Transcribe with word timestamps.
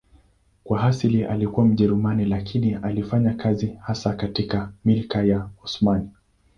Kwa 0.63 0.83
asili 0.83 1.23
alikuwa 1.25 1.65
Mjerumani 1.65 2.25
lakini 2.25 2.75
alifanya 2.75 3.33
kazi 3.33 3.67
hasa 3.67 4.13
katika 4.13 4.71
Milki 4.85 5.29
ya 5.29 5.49
Osmani. 5.63 6.09